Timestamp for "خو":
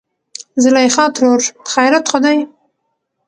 2.11-2.17